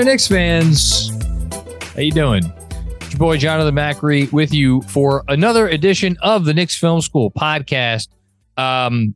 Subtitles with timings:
[0.00, 1.10] There, Knicks fans.
[1.94, 2.42] How you doing?
[3.02, 7.30] It's your boy Jonathan Macri with you for another edition of the Knicks Film School
[7.30, 8.08] podcast.
[8.56, 9.14] Um,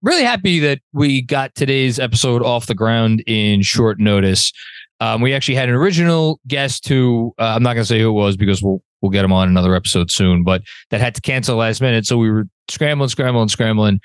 [0.00, 4.54] really happy that we got today's episode off the ground in short notice.
[5.00, 8.08] Um, we actually had an original guest who uh, I'm not going to say who
[8.08, 11.20] it was because we'll we'll get him on another episode soon, but that had to
[11.20, 12.06] cancel last minute.
[12.06, 14.00] So we were scrambling, scrambling, scrambling,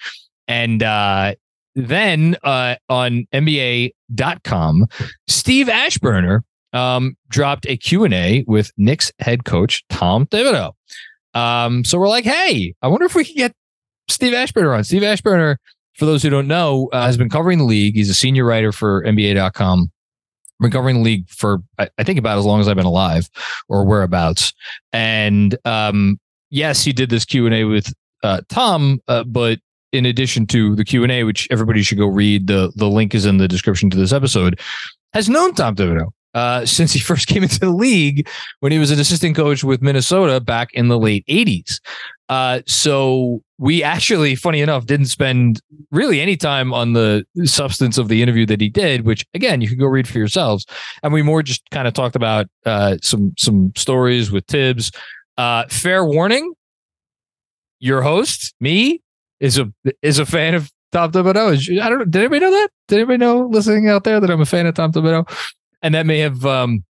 [0.49, 1.35] and uh,
[1.77, 4.87] then uh, on NBA.com,
[5.27, 6.41] Steve Aschburner
[6.73, 10.73] um, dropped a Q&A with Knicks head coach Tom Thibodeau.
[11.33, 13.53] Um, so we're like, hey, I wonder if we can get
[14.09, 14.83] Steve Aschburner on.
[14.83, 15.57] Steve Aschburner,
[15.93, 17.95] for those who don't know, uh, has been covering the league.
[17.95, 19.91] He's a senior writer for NBA.com.
[20.59, 23.29] Been covering the league for I, think about as long as I've been alive,
[23.69, 24.53] or whereabouts.
[24.91, 27.93] And um, yes, he did this Q and A with
[28.23, 29.59] uh, Tom, uh, but
[29.91, 33.15] in addition to the Q and A, which everybody should go read, the the link
[33.15, 34.59] is in the description to this episode,
[35.13, 38.27] has known Tom Thibodeau uh, since he first came into the league
[38.59, 41.79] when he was an assistant coach with Minnesota back in the late '80s.
[42.29, 45.61] Uh, so we actually, funny enough, didn't spend
[45.91, 49.69] really any time on the substance of the interview that he did, which again you
[49.69, 50.65] can go read for yourselves.
[51.03, 54.91] And we more just kind of talked about uh, some some stories with Thibs.
[55.37, 56.53] Uh, fair warning,
[57.79, 59.01] your host, me,
[59.39, 59.71] is a
[60.01, 61.81] is a fan of Tom Thibodeau.
[61.81, 62.09] I don't.
[62.09, 62.69] Did anybody know that?
[62.87, 65.27] Did anybody know listening out there that I'm a fan of Tom Thibodeau?
[65.81, 66.83] And that may have um,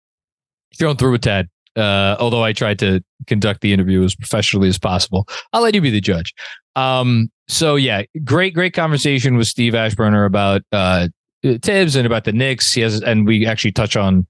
[0.77, 1.49] thrown through a tad.
[1.75, 5.81] Uh, although I tried to conduct the interview as professionally as possible, I'll let you
[5.81, 6.33] be the judge.
[6.75, 11.07] Um, so yeah, great, great conversation with Steve Aschburner about uh,
[11.43, 12.73] Thibs and about the Knicks.
[12.73, 14.25] He has, and we actually touch on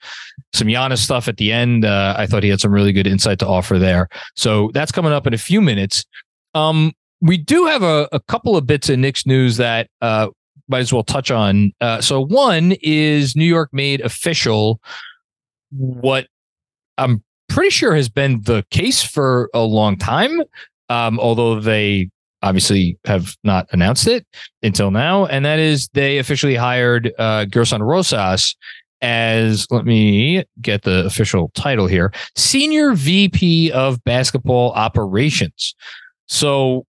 [0.54, 1.86] some Giannis stuff at the end.
[1.86, 4.10] Uh, I thought he had some really good insight to offer there.
[4.36, 6.06] So that's coming up in a few minutes.
[6.54, 6.92] Um,
[7.22, 10.28] we do have a, a couple of bits of Knicks news that uh,
[10.68, 11.72] might as well touch on.
[11.82, 14.80] Uh, so one is New York made official
[15.72, 16.28] what
[16.98, 20.42] I'm pretty sure has been the case for a long time,
[20.90, 22.10] um, although they
[22.42, 24.26] obviously have not announced it
[24.62, 25.26] until now.
[25.26, 28.56] And that is they officially hired uh, Gersson Rosas
[29.02, 35.76] as, let me get the official title here, Senior VP of Basketball Operations.
[36.28, 36.86] So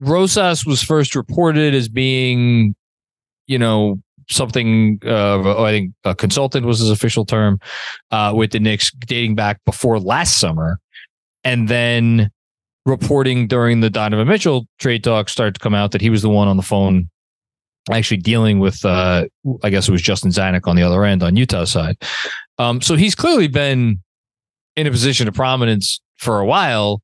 [0.00, 2.74] Rosas was first reported as being,
[3.46, 4.00] you know,
[4.30, 5.00] something.
[5.04, 7.58] Uh, I think a consultant was his official term
[8.10, 10.78] uh, with the Knicks, dating back before last summer,
[11.44, 12.30] and then
[12.86, 16.30] reporting during the Donovan Mitchell trade talk started to come out that he was the
[16.30, 17.08] one on the phone
[17.90, 19.26] actually dealing with uh
[19.62, 21.96] I guess it was Justin Zanik on the other end on Utah's side.
[22.58, 24.02] Um so he's clearly been
[24.76, 27.02] in a position of prominence for a while.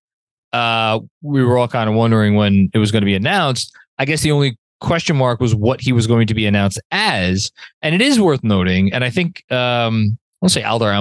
[0.55, 3.77] Uh we were all kind of wondering when it was going to be announced.
[3.99, 7.51] I guess the only question mark was what he was going to be announced as.
[7.83, 10.93] And it is worth noting and I think um I'll say Alder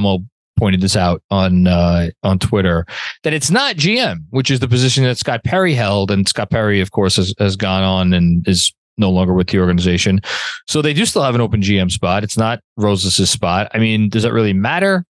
[0.57, 2.85] pointed this out on uh, on Twitter
[3.23, 6.79] that it's not GM, which is the position that Scott Perry held, and Scott Perry,
[6.79, 10.21] of course, has, has gone on and is no longer with the organization.
[10.67, 12.23] So they do still have an open GM spot.
[12.23, 13.69] It's not Rosas's spot.
[13.73, 15.03] I mean, does that really matter?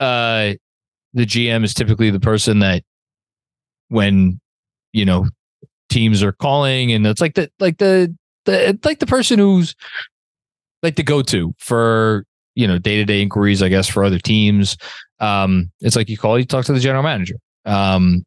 [0.00, 0.54] Uh,
[1.12, 2.82] the GM is typically the person that
[3.88, 4.40] when
[4.92, 5.26] you know
[5.88, 8.14] teams are calling, and it's like the like the
[8.44, 9.74] the like the person who's
[10.82, 14.18] like the go to for you know day to day inquiries, I guess, for other
[14.18, 14.76] teams.
[15.20, 17.36] Um, it's like you call, you talk to the general manager.
[17.64, 18.24] Um,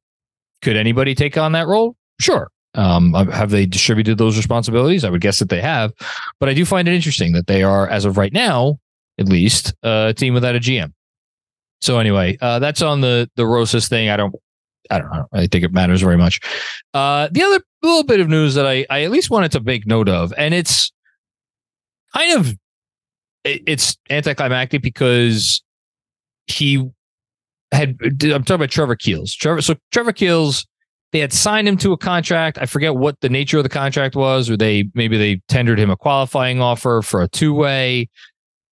[0.62, 1.96] could anybody take on that role?
[2.20, 2.50] Sure.
[2.74, 5.04] Um, have they distributed those responsibilities?
[5.04, 5.94] I would guess that they have,
[6.40, 8.78] but I do find it interesting that they are, as of right now,
[9.20, 10.94] at least, uh, a team without a GM.
[11.82, 14.10] So anyway, uh, that's on the the Rosas thing.
[14.10, 14.36] I don't,
[14.90, 15.28] I don't know.
[15.34, 16.40] I think it matters very much.
[16.94, 19.86] Uh, the other little bit of news that I I at least wanted to make
[19.88, 20.92] note of, and it's
[22.14, 22.54] kind of
[23.44, 25.62] it's anticlimactic because
[26.48, 26.86] he
[27.72, 29.34] had I'm talking about Trevor Keels.
[29.34, 30.66] Trevor so Trevor Keels
[31.14, 32.58] they had signed him to a contract.
[32.60, 35.90] I forget what the nature of the contract was, or they maybe they tendered him
[35.90, 38.10] a qualifying offer for a two way.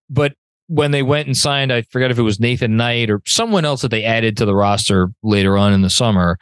[0.09, 0.33] But
[0.67, 3.81] when they went and signed, I forget if it was Nathan Knight or someone else
[3.81, 6.37] that they added to the roster later on in the summer.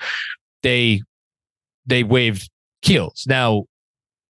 [0.62, 1.02] They
[1.86, 2.50] they waived
[2.81, 3.25] Keels.
[3.28, 3.66] Now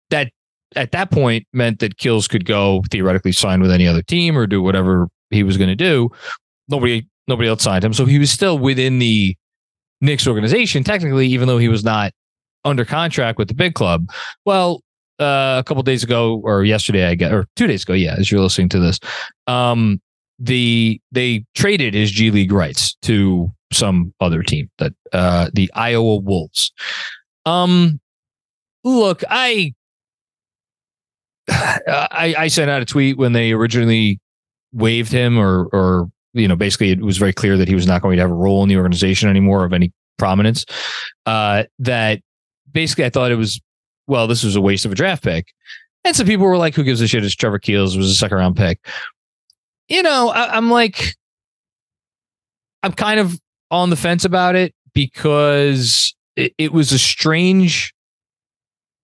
[0.09, 0.31] that
[0.75, 4.47] at that point meant that Keels could go theoretically sign with any other team or
[4.47, 6.09] do whatever he was going to do.
[6.67, 9.35] Nobody nobody else signed him, so he was still within the
[10.01, 12.11] Knicks organization technically, even though he was not
[12.65, 14.09] under contract with the big club.
[14.45, 14.81] Well,
[15.23, 18.31] uh, a couple days ago or yesterday, I guess, or two days ago, yeah, as
[18.31, 18.99] you're listening to this,
[19.47, 20.01] um,
[20.39, 26.17] the they traded his G League rights to some other team that uh, the Iowa
[26.17, 26.71] Wolves.
[27.45, 27.99] Um,
[28.83, 29.73] look, I
[31.49, 34.19] I, I sent out a tweet when they originally
[34.73, 38.01] waived him, or or you know, basically it was very clear that he was not
[38.01, 40.65] going to have a role in the organization anymore of any prominence.
[41.25, 42.21] Uh, that
[42.71, 43.61] basically I thought it was
[44.07, 45.53] well, this was a waste of a draft pick,
[46.03, 48.37] and some people were like, "Who gives a shit?" It's Trevor Keels was a second
[48.37, 48.79] round pick.
[49.87, 51.15] You know, I, I'm like,
[52.83, 53.39] I'm kind of
[53.71, 57.93] on the fence about it because it, it was a strange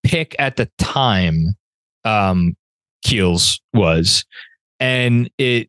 [0.03, 1.55] pick at the time
[2.05, 2.57] um,
[3.05, 4.25] Keels was,
[4.81, 5.69] and it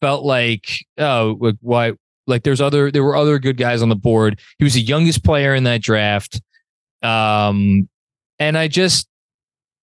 [0.00, 1.92] felt like oh like, why
[2.26, 4.40] like there's other there were other good guys on the board.
[4.58, 6.40] He was the youngest player in that draft,
[7.02, 7.88] um,
[8.42, 9.08] and I just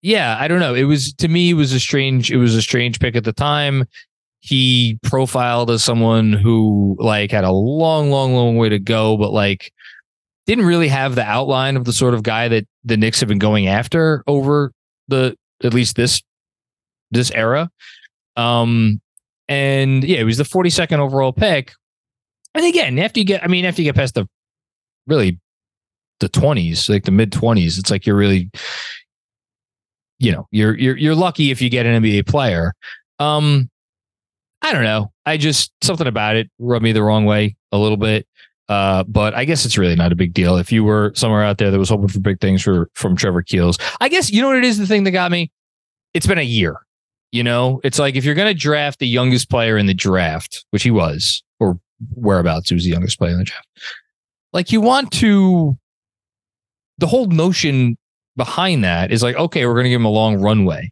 [0.03, 0.75] yeah I don't know.
[0.75, 3.33] It was to me it was a strange it was a strange pick at the
[3.33, 3.85] time.
[4.41, 9.33] He profiled as someone who like had a long long long way to go, but
[9.33, 9.73] like
[10.47, 13.39] didn't really have the outline of the sort of guy that the Knicks have been
[13.39, 14.73] going after over
[15.09, 16.23] the at least this
[17.11, 17.71] this era.
[18.37, 19.01] Um,
[19.49, 21.73] and yeah, it was the 42nd overall pick.
[22.55, 24.27] And again, after you get, I mean, after you get past the
[25.07, 25.39] really
[26.23, 28.51] the 20s, like the mid 20s, it's like you're really,
[30.19, 32.73] you know, you're you're you're lucky if you get an NBA player.
[33.19, 33.69] Um,
[34.63, 35.13] I don't know.
[35.27, 38.27] I just something about it rubbed me the wrong way a little bit.
[38.69, 40.57] Uh, but I guess it's really not a big deal.
[40.57, 43.43] If you were somewhere out there that was hoping for big things for from Trevor
[43.43, 44.79] Keels, I guess you know what it is.
[44.79, 45.51] The thing that got me,
[46.15, 46.77] it's been a year.
[47.33, 50.65] You know, it's like if you're going to draft the youngest player in the draft,
[50.71, 51.79] which he was, or
[52.15, 53.67] whereabouts he was the youngest player in the draft,
[54.53, 55.77] like you want to.
[57.03, 57.99] The whole notion
[58.37, 60.89] behind that is like, okay, we're going to give him a long runway.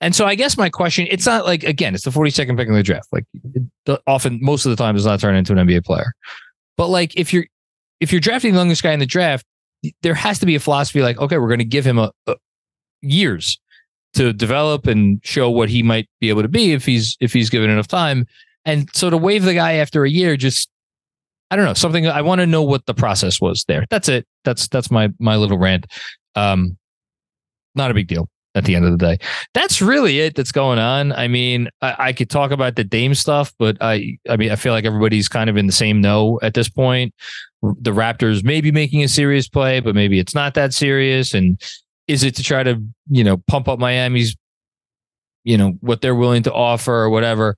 [0.00, 2.74] And so I guess my question, it's not like, again, it's the 42nd pick in
[2.74, 3.06] the draft.
[3.12, 3.24] Like
[4.08, 6.12] often, most of the time, does not turn into an NBA player.
[6.76, 7.46] But like if you're
[8.00, 9.46] if you're drafting the youngest guy in the draft,
[10.02, 12.34] there has to be a philosophy like, okay, we're going to give him a, a
[13.02, 13.60] years
[14.14, 17.50] to develop and show what he might be able to be if he's if he's
[17.50, 18.26] given enough time.
[18.64, 20.68] And so to waive the guy after a year, just
[21.50, 22.06] I don't know something.
[22.06, 23.84] I want to know what the process was there.
[23.90, 24.26] That's it.
[24.44, 25.86] That's that's my my little rant.
[26.34, 26.76] Um,
[27.74, 29.18] not a big deal at the end of the day.
[29.54, 31.12] That's really it that's going on.
[31.12, 34.56] I mean, I, I, could talk about the Dame stuff, but I I mean I
[34.56, 37.14] feel like everybody's kind of in the same no at this point.
[37.62, 41.34] The Raptors may be making a serious play, but maybe it's not that serious.
[41.34, 41.60] And
[42.08, 44.36] is it to try to, you know, pump up Miami's,
[45.44, 47.56] you know, what they're willing to offer or whatever?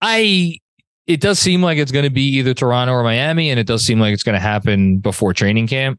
[0.00, 0.58] I
[1.06, 3.84] it does seem like it's going to be either Toronto or Miami, and it does
[3.84, 5.98] seem like it's going to happen before training camp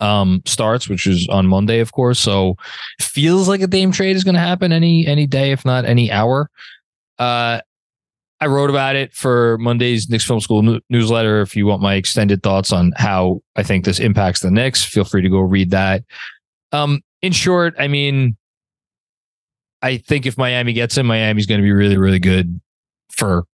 [0.00, 2.18] um, starts, which is on Monday, of course.
[2.18, 2.56] So
[3.00, 6.10] feels like a Dame trade is going to happen any any day, if not any
[6.10, 6.50] hour.
[7.18, 7.60] Uh,
[8.40, 11.40] I wrote about it for Monday's Knicks Film School newsletter.
[11.40, 15.04] If you want my extended thoughts on how I think this impacts the Knicks, feel
[15.04, 16.02] free to go read that.
[16.72, 18.36] Um, in short, I mean,
[19.80, 22.60] I think if Miami gets him, Miami's going to be really, really good
[23.12, 23.44] for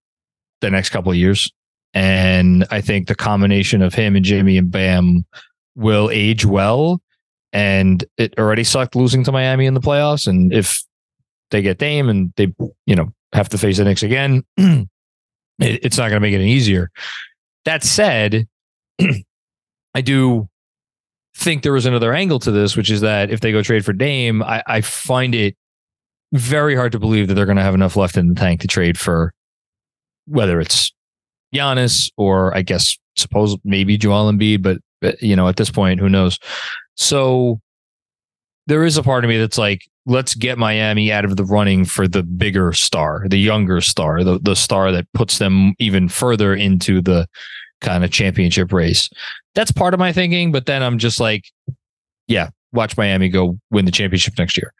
[0.60, 1.50] the next couple of years.
[1.94, 5.24] And I think the combination of him and Jimmy and Bam
[5.74, 7.00] will age well.
[7.52, 10.28] And it already sucked losing to Miami in the playoffs.
[10.28, 10.82] And if
[11.50, 12.54] they get Dame and they,
[12.86, 14.88] you know, have to face the Knicks again, it,
[15.58, 16.90] it's not going to make it any easier.
[17.64, 18.46] That said,
[19.94, 20.48] I do
[21.36, 23.92] think there was another angle to this, which is that if they go trade for
[23.92, 25.56] Dame, I, I find it
[26.32, 28.68] very hard to believe that they're going to have enough left in the tank to
[28.68, 29.34] trade for
[30.30, 30.92] whether it's
[31.54, 36.08] Giannis or I guess suppose maybe Joel Embiid, but you know at this point who
[36.08, 36.38] knows.
[36.96, 37.60] So
[38.66, 41.84] there is a part of me that's like, let's get Miami out of the running
[41.84, 46.54] for the bigger star, the younger star, the the star that puts them even further
[46.54, 47.26] into the
[47.80, 49.08] kind of championship race.
[49.54, 51.44] That's part of my thinking, but then I'm just like,
[52.28, 54.72] yeah, watch Miami go win the championship next year.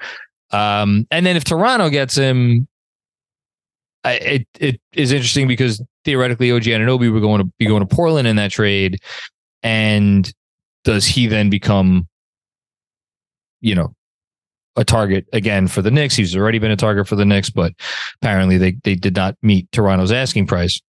[0.53, 2.69] Um, and then if Toronto gets him,
[4.05, 7.95] I, it it is interesting because theoretically OG Anunoby were going to be going to
[7.95, 9.01] Portland in that trade,
[9.63, 10.33] and
[10.85, 12.09] does he then become,
[13.61, 13.95] you know,
[14.77, 16.17] a target again for the Knicks?
[16.17, 17.73] He's already been a target for the Knicks, but
[18.23, 20.81] apparently they they did not meet Toronto's asking price.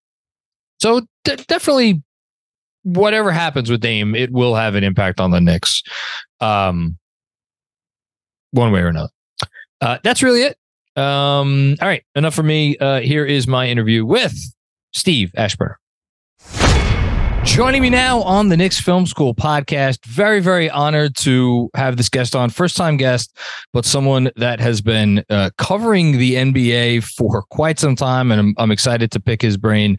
[0.80, 2.02] So definitely,
[2.84, 5.84] whatever happens with Dame, it will have an impact on the Knicks,
[6.40, 6.98] um,
[8.52, 9.12] one way or another.
[9.82, 10.58] Uh, that's really it.
[10.96, 12.78] Um, all right, enough for me.
[12.78, 14.36] Uh, here is my interview with
[14.94, 15.76] Steve Aschburner.
[17.44, 20.06] Joining me now on the Knicks Film School podcast.
[20.06, 22.52] Very, very honored to have this guest on.
[22.52, 23.36] First time guest,
[23.74, 28.32] but someone that has been uh, covering the NBA for quite some time.
[28.32, 29.98] And I'm, I'm, excited to pick his brain,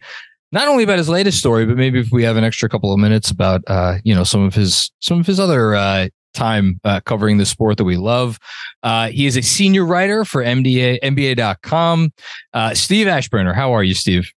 [0.53, 2.99] not only about his latest story, but maybe if we have an extra couple of
[2.99, 6.99] minutes about, uh, you know, some of his, some of his other, uh, time uh,
[7.01, 8.39] covering the sport that we love.
[8.83, 12.11] Uh, he is a senior writer for MDA, NBA.com.
[12.53, 14.31] Uh, Steve Aschburner, how are you, Steve?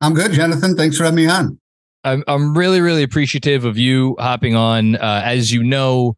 [0.00, 0.76] I'm good, Jonathan.
[0.76, 1.58] Thanks for having me on.
[2.04, 4.96] I'm, I'm really, really appreciative of you hopping on.
[4.96, 6.14] Uh, as you know,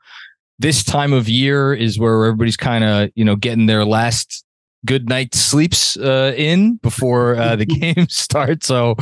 [0.59, 4.45] this time of year is where everybody's kind of, you know, getting their last
[4.85, 8.67] good night sleeps uh, in before uh, the game starts.
[8.67, 8.97] So,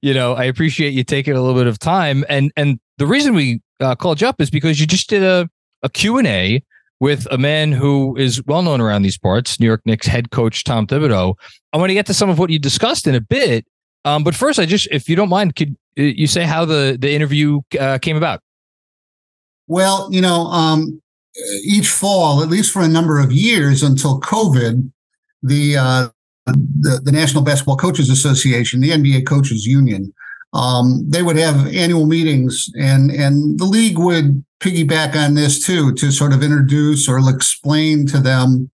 [0.00, 2.24] you know, I appreciate you taking a little bit of time.
[2.28, 5.48] And and the reason we uh, called you up is because you just did a,
[5.82, 6.62] a Q&A
[7.00, 10.62] with a man who is well known around these parts, New York Knicks head coach
[10.62, 11.34] Tom Thibodeau.
[11.72, 13.66] I want to get to some of what you discussed in a bit.
[14.04, 16.96] Um, but first, I just, if you don't mind, could uh, you say how the,
[17.00, 18.40] the interview uh, came about?
[19.66, 21.02] Well, you know, um,
[21.64, 24.90] each fall, at least for a number of years until COVID,
[25.42, 26.08] the, uh,
[26.46, 30.12] the, the National Basketball Coaches Association, the NBA Coaches Union,
[30.52, 35.92] um, they would have annual meetings, and and the league would piggyback on this too
[35.94, 38.70] to sort of introduce or explain to them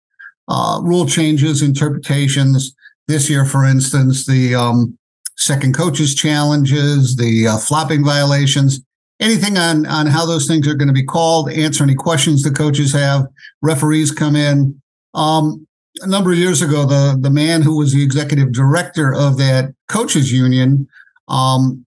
[0.48, 2.76] uh, rule changes, interpretations.
[3.08, 4.98] This year, for instance, the um,
[5.36, 8.80] second coaches challenges, the uh, flopping violations,
[9.20, 11.52] anything on on how those things are going to be called.
[11.52, 13.28] Answer any questions the coaches have.
[13.62, 14.80] Referees come in.
[15.16, 15.68] Um,
[16.02, 19.74] a number of years ago, the the man who was the executive director of that
[19.88, 20.88] coaches union
[21.28, 21.86] um,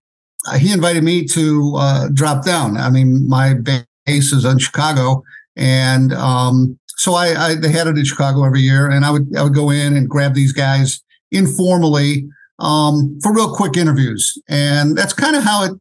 [0.59, 2.77] he invited me to uh, drop down.
[2.77, 5.23] I mean, my base is in Chicago,
[5.57, 9.37] and um, so I, I, they had it in Chicago every year, and I would
[9.37, 11.03] I would go in and grab these guys
[11.33, 12.29] informally
[12.59, 15.73] um, for real quick interviews, and that's kind of how it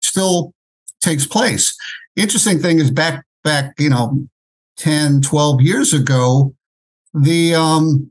[0.00, 0.52] still
[1.00, 1.76] takes place.
[2.16, 4.26] Interesting thing is back back you know
[4.78, 6.54] 10, 12 years ago,
[7.12, 8.10] the um,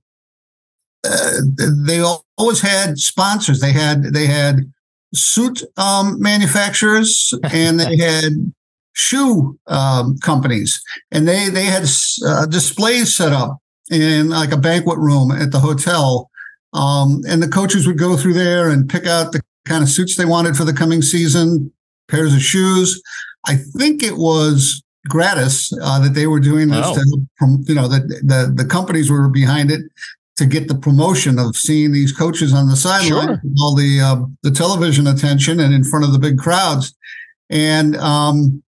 [1.04, 1.40] uh,
[1.86, 2.02] they
[2.38, 3.60] always had sponsors.
[3.60, 4.72] They had they had
[5.14, 8.52] suit um, manufacturers and they had
[8.94, 11.86] shoe um, companies, and they they had
[12.26, 13.58] uh, displays set up
[13.92, 16.30] in like a banquet room at the hotel,
[16.74, 20.16] um, and the coaches would go through there and pick out the kind of suits
[20.16, 21.72] they wanted for the coming season,
[22.08, 23.02] pairs of shoes.
[23.48, 26.86] I think it was gratis uh, that they were doing this.
[26.86, 26.96] Oh.
[26.96, 29.82] To, you know, that the the companies were behind it,
[30.36, 33.42] to get the promotion of seeing these coaches on the sideline, sure.
[33.60, 36.96] all the uh, the television attention, and in front of the big crowds.
[37.50, 38.64] And um,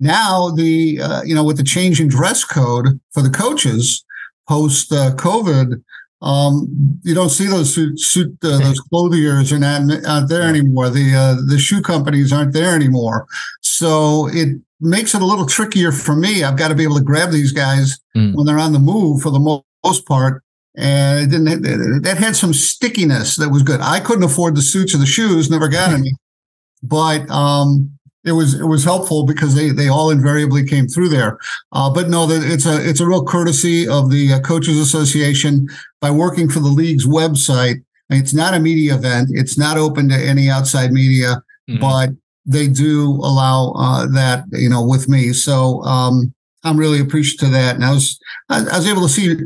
[0.00, 4.04] now the uh, you know with the change in dress code for the coaches
[4.46, 5.82] post uh, COVID,
[6.20, 10.90] um, you don't see those suit, suit uh, those clothiers are not out there anymore.
[10.90, 13.26] The uh, the shoe companies aren't there anymore.
[13.60, 16.44] So it makes it a little trickier for me.
[16.44, 18.34] I've got to be able to grab these guys mm.
[18.34, 20.42] when they're on the move for the most most part.
[20.76, 23.80] And it didn't, that had some stickiness that was good.
[23.80, 26.12] I couldn't afford the suits or the shoes, never got any,
[26.82, 31.38] but, um, it was it was helpful because they they all invariably came through there.
[31.72, 35.68] Uh, but no, it's a it's a real courtesy of the uh, coaches association
[36.00, 37.84] by working for the league's website.
[38.10, 39.28] It's not a media event.
[39.32, 41.80] It's not open to any outside media, mm-hmm.
[41.80, 42.10] but
[42.46, 45.32] they do allow uh, that you know with me.
[45.32, 46.32] So um,
[46.64, 47.74] I'm really appreciative of that.
[47.74, 49.36] And I was I, I was able to see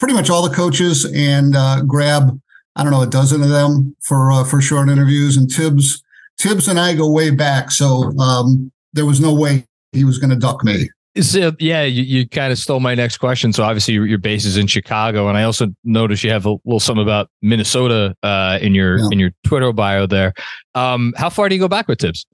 [0.00, 2.40] pretty much all the coaches and uh, grab
[2.76, 5.36] I don't know a dozen of them for uh, for short interviews.
[5.36, 6.02] And Thibs
[6.38, 10.30] Thibs and I go way back, so um, there was no way he was going
[10.30, 10.88] to duck me.
[11.20, 13.52] So yeah, you, you kind of stole my next question.
[13.52, 16.56] So obviously your, your base is in Chicago, and I also noticed you have a
[16.64, 19.08] little something about Minnesota uh, in your yeah.
[19.10, 20.32] in your Twitter bio there.
[20.74, 22.26] Um, how far do you go back with Thibs?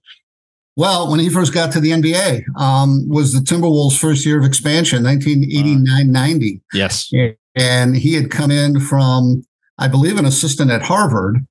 [0.76, 4.44] Well, when he first got to the NBA, um, was the Timberwolves' first year of
[4.44, 6.60] expansion, 1989-90.
[6.74, 7.10] Yes,
[7.56, 9.44] and he had come in from,
[9.78, 11.44] I believe, an assistant at Harvard.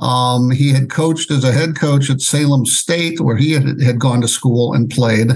[0.00, 3.98] Um, he had coached as a head coach at Salem State, where he had, had
[3.98, 5.30] gone to school and played.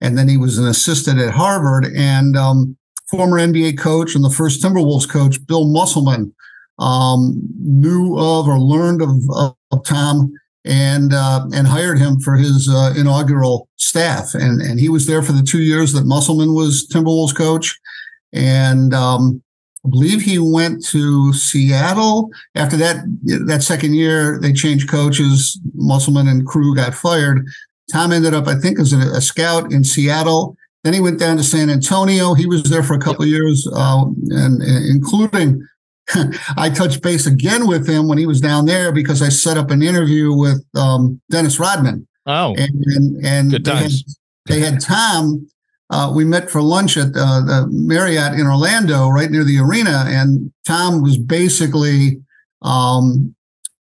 [0.00, 1.86] And then he was an assistant at Harvard.
[1.94, 2.76] And um,
[3.10, 6.34] former NBA coach and the first Timberwolves coach, Bill Musselman,
[6.78, 10.32] um, knew of or learned of, of, of Tom
[10.64, 14.34] and uh, and hired him for his uh, inaugural staff.
[14.34, 17.78] And and he was there for the two years that Musselman was Timberwolves coach.
[18.32, 19.42] And um,
[19.86, 22.30] I believe he went to Seattle.
[22.54, 23.04] After that
[23.46, 25.60] that second year, they changed coaches.
[25.74, 27.46] Musselman and crew got fired.
[27.92, 30.56] Tom ended up, I think, as a, a scout in Seattle.
[30.82, 32.34] Then he went down to San Antonio.
[32.34, 35.64] He was there for a couple of years, uh, and, and including
[36.56, 39.70] I touched base again with him when he was down there because I set up
[39.70, 42.06] an interview with um, Dennis Rodman.
[42.26, 44.04] Oh, and and, and Good times.
[44.46, 45.48] They, had, they had Tom.
[45.90, 50.04] Uh, we met for lunch at uh, the Marriott in Orlando, right near the arena,
[50.08, 52.20] and Tom was basically
[52.62, 53.34] um,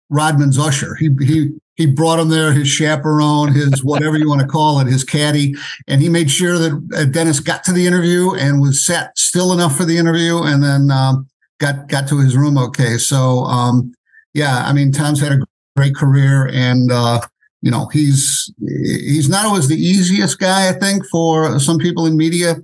[0.10, 0.96] Rodman's usher.
[0.96, 4.88] He he he brought him there, his chaperone, his whatever you want to call it,
[4.88, 5.56] his caddy,
[5.88, 9.53] and he made sure that uh, Dennis got to the interview and was sat still
[9.53, 11.27] enough for the interview, and then um,
[11.60, 12.98] got got to his room okay.
[12.98, 13.94] So um,
[14.34, 15.39] yeah, I mean, Tom's had a
[15.77, 17.22] great career, and uh,
[17.62, 22.16] you know, he's he's not always the easiest guy, I think, for some people in
[22.16, 22.56] media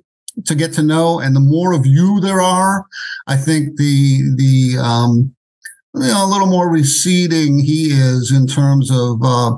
[0.45, 1.19] to get to know.
[1.19, 2.85] And the more of you there are,
[3.27, 5.35] I think the the um,
[5.95, 9.57] you know a little more receding he is in terms of uh,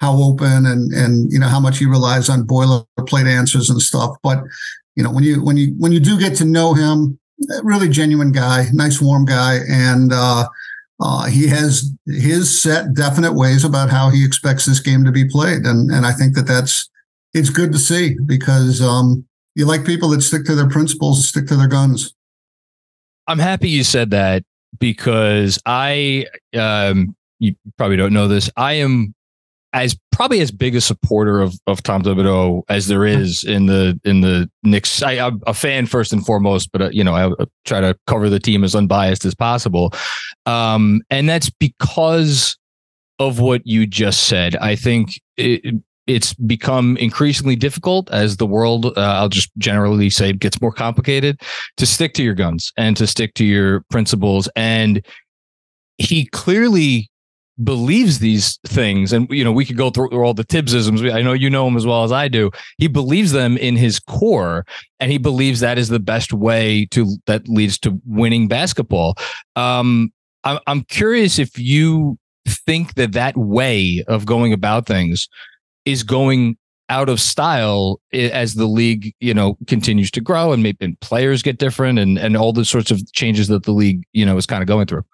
[0.00, 4.16] how open and and you know how much he relies on boilerplate answers and stuff.
[4.22, 4.44] But
[4.94, 7.18] you know when you when you when you do get to know him
[7.62, 10.48] really genuine guy, nice, warm guy, and uh,
[11.00, 15.28] uh, he has his set definite ways about how he expects this game to be
[15.28, 16.88] played, and and I think that that's
[17.34, 21.46] it's good to see because um, you like people that stick to their principles, stick
[21.48, 22.14] to their guns.
[23.26, 24.44] I'm happy you said that
[24.78, 28.48] because I um, you probably don't know this.
[28.56, 29.14] I am
[29.76, 34.00] as probably as big a supporter of, of Tom Thibodeau as there is in the
[34.04, 35.02] in the Knicks.
[35.02, 37.96] I, am a fan first and foremost, but uh, you know I, I try to
[38.06, 39.92] cover the team as unbiased as possible,
[40.46, 42.56] um, and that's because
[43.18, 44.56] of what you just said.
[44.56, 45.74] I think it,
[46.06, 50.70] it's become increasingly difficult as the world, uh, I'll just generally say, it gets more
[50.70, 51.40] complicated
[51.78, 54.48] to stick to your guns and to stick to your principles.
[54.54, 55.04] And
[55.98, 57.10] he clearly
[57.62, 59.12] believes these things.
[59.12, 61.76] And you know we could go through all the Thibsisms i know you know him
[61.76, 62.50] as well as i do.
[62.78, 64.64] He believes them in his core
[65.00, 69.14] and he believes that is the best way to that leads to winning basketball.
[69.54, 70.12] Um
[70.44, 75.28] i'm, I'm curious if you think that that way of going about things
[75.84, 76.56] is going
[76.88, 81.42] out of style as the league you know continues to grow and maybe and players
[81.42, 84.46] get different and and all the sorts of changes that the league you know is
[84.46, 85.04] kind of going through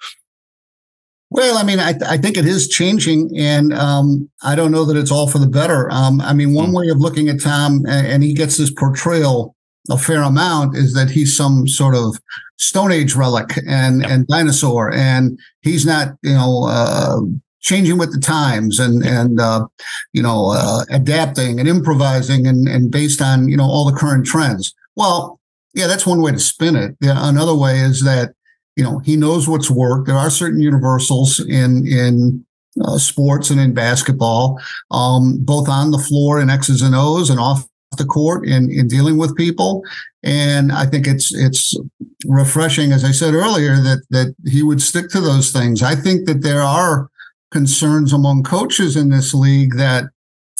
[1.32, 4.98] well, I mean, I, I think it is changing, and um, I don't know that
[4.98, 5.90] it's all for the better.
[5.90, 6.76] Um, I mean, one hmm.
[6.76, 9.56] way of looking at Tom, and he gets this portrayal
[9.90, 12.18] a fair amount, is that he's some sort of
[12.58, 14.10] Stone Age relic and yep.
[14.10, 17.20] and dinosaur, and he's not, you know, uh,
[17.60, 19.66] changing with the times and and uh,
[20.12, 24.26] you know, uh, adapting and improvising and and based on you know all the current
[24.26, 24.74] trends.
[24.96, 25.40] Well,
[25.72, 26.94] yeah, that's one way to spin it.
[27.00, 28.34] Yeah, another way is that
[28.76, 30.06] you know he knows what's worked.
[30.06, 32.44] There are certain universals in in
[32.82, 37.38] uh, sports and in basketball, um, both on the floor in X's and O's and
[37.38, 37.66] off
[37.98, 39.82] the court in in dealing with people.
[40.22, 41.76] And I think it's it's
[42.24, 45.82] refreshing, as I said earlier, that that he would stick to those things.
[45.82, 47.10] I think that there are
[47.50, 50.04] concerns among coaches in this league that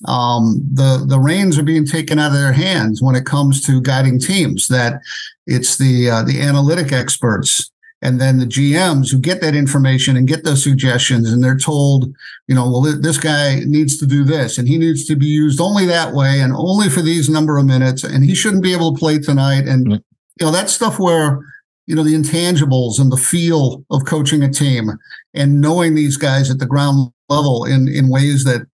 [0.07, 3.81] um, the the reins are being taken out of their hands when it comes to
[3.81, 4.69] guiding teams.
[4.69, 5.01] That
[5.47, 7.71] it's the uh, the analytic experts
[8.03, 12.13] and then the GMs who get that information and get those suggestions and they're told,
[12.49, 15.61] you know, well, this guy needs to do this and he needs to be used
[15.61, 18.93] only that way and only for these number of minutes and he shouldn't be able
[18.93, 19.69] to play tonight.
[19.69, 19.93] And, mm-hmm.
[20.41, 21.39] you know, that stuff where,
[21.87, 24.91] you know, the intangibles and the feel of coaching a team
[25.33, 28.67] and knowing these guys at the ground level in, in ways that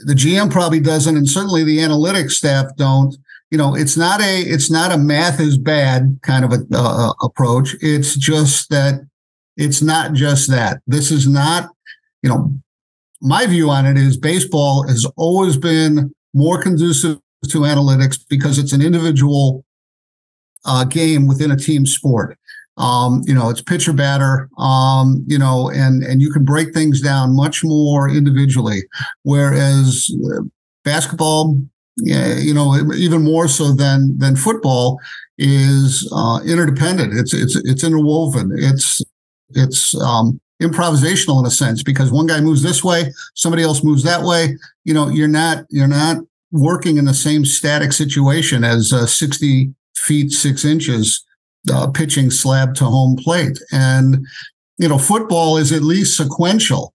[0.00, 3.16] the GM probably doesn't, and certainly the analytics staff don't
[3.52, 7.12] you know it's not a it's not a math is bad kind of a uh,
[7.22, 9.06] approach it's just that
[9.56, 11.70] it's not just that this is not
[12.22, 12.52] you know
[13.20, 18.72] my view on it is baseball has always been more conducive to analytics because it's
[18.72, 19.64] an individual
[20.64, 22.38] uh, game within a team sport.
[22.78, 27.00] Um, you know, it's pitcher batter, um, you know, and and you can break things
[27.00, 28.82] down much more individually.
[29.24, 30.42] Whereas uh,
[30.82, 31.60] basketball,
[31.96, 34.98] yeah, you know, even more so than than football,
[35.38, 37.14] is uh, interdependent.
[37.14, 38.52] It's it's it's interwoven.
[38.56, 39.02] It's
[39.50, 44.02] it's um, improvisational in a sense because one guy moves this way, somebody else moves
[44.04, 44.56] that way.
[44.84, 46.18] You know, you're not you're not
[46.50, 51.24] working in the same static situation as uh, 60 feet six inches
[51.72, 53.58] uh, pitching slab to home plate.
[53.72, 54.26] And
[54.78, 56.92] you know, football is at least sequential.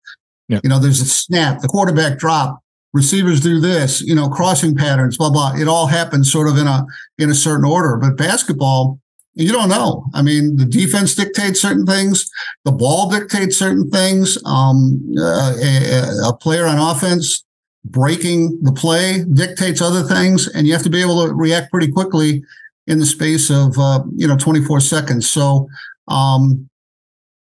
[0.47, 0.59] Yeah.
[0.63, 2.59] You know, there's a snap, the quarterback drop,
[2.93, 5.53] receivers do this, you know, crossing patterns, blah blah.
[5.55, 6.85] It all happens sort of in a
[7.17, 7.97] in a certain order.
[7.97, 8.99] But basketball,
[9.33, 10.05] you don't know.
[10.13, 12.29] I mean, the defense dictates certain things,
[12.63, 14.37] the ball dictates certain things.
[14.45, 17.43] Um, uh, a, a player on offense
[17.85, 21.91] breaking the play dictates other things, and you have to be able to react pretty
[21.91, 22.43] quickly
[22.87, 25.29] in the space of uh, you know 24 seconds.
[25.29, 25.67] So,
[26.07, 26.69] um,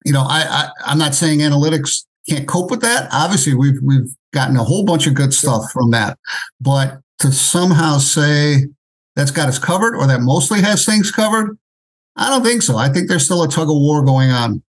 [0.05, 3.09] you know, I, I am not saying analytics can't cope with that.
[3.12, 6.18] Obviously, we've we've gotten a whole bunch of good stuff from that,
[6.61, 8.66] but to somehow say
[9.14, 11.57] that's got us covered or that mostly has things covered,
[12.16, 12.77] I don't think so.
[12.77, 14.62] I think there's still a tug of war going on.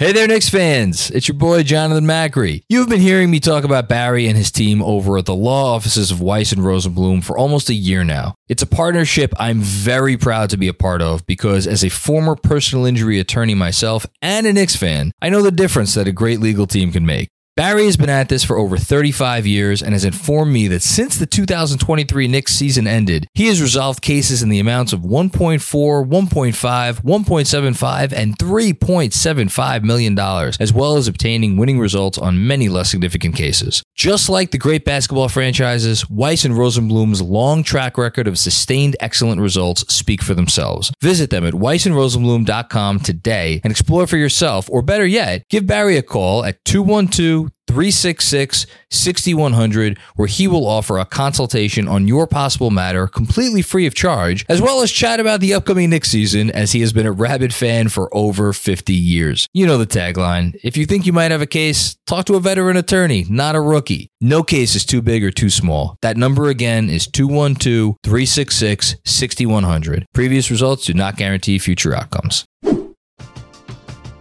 [0.00, 1.10] Hey there, Knicks fans.
[1.10, 2.62] It's your boy, Jonathan Macri.
[2.70, 6.10] You've been hearing me talk about Barry and his team over at the law offices
[6.10, 8.34] of Weiss and Rosenblum for almost a year now.
[8.48, 12.34] It's a partnership I'm very proud to be a part of because, as a former
[12.34, 16.40] personal injury attorney myself and a Knicks fan, I know the difference that a great
[16.40, 17.28] legal team can make.
[17.60, 21.18] Barry has been at this for over 35 years and has informed me that since
[21.18, 27.02] the 2023 Knicks season ended, he has resolved cases in the amounts of 1.4, 1.5,
[27.02, 33.36] 1.75, and 3.75 million dollars, as well as obtaining winning results on many less significant
[33.36, 33.82] cases.
[33.94, 39.38] Just like the great basketball franchises, Weiss and Rosenblum's long track record of sustained excellent
[39.38, 40.90] results speak for themselves.
[41.02, 46.02] Visit them at weissandrosenblum.com today and explore for yourself, or better yet, give Barry a
[46.02, 53.06] call at 212 366 6100, where he will offer a consultation on your possible matter
[53.06, 56.80] completely free of charge, as well as chat about the upcoming Knicks season, as he
[56.80, 59.46] has been a rabid fan for over 50 years.
[59.52, 62.40] You know the tagline if you think you might have a case, talk to a
[62.40, 64.10] veteran attorney, not a rookie.
[64.20, 65.96] No case is too big or too small.
[66.02, 70.06] That number again is 212 366 6100.
[70.12, 72.44] Previous results do not guarantee future outcomes.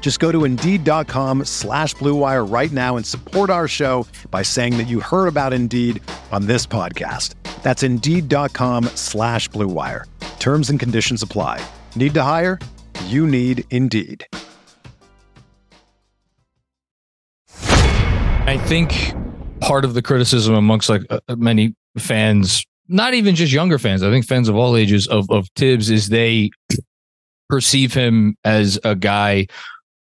[0.00, 4.86] Just go to Indeed.com slash BlueWire right now and support our show by saying that
[4.86, 7.34] you heard about Indeed on this podcast.
[7.64, 10.04] That's Indeed.com slash BlueWire.
[10.38, 11.60] Terms and conditions apply.
[11.96, 12.60] Need to hire?
[13.06, 14.24] You need Indeed.
[18.46, 19.12] I think
[19.60, 24.10] part of the criticism amongst like uh, many fans, not even just younger fans, I
[24.10, 26.50] think fans of all ages of, of Thibs is they
[27.48, 29.48] perceive him as a guy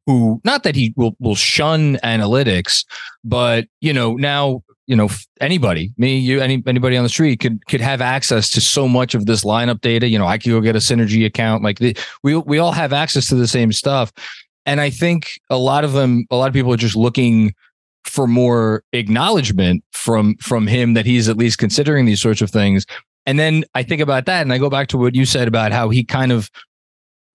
[0.10, 2.84] who not that he will will shun analytics,
[3.24, 5.08] but you know now you know
[5.40, 9.14] anybody me you any anybody on the street could could have access to so much
[9.14, 10.08] of this lineup data.
[10.08, 12.92] You know i could go get a synergy account like the, we we all have
[12.92, 14.12] access to the same stuff.
[14.66, 17.54] And i think a lot of them a lot of people are just looking
[18.04, 22.88] for more acknowledgement from from him that he's at least considering these sorts of things.
[23.28, 25.72] And then i think about that and i go back to what you said about
[25.72, 26.50] how he kind of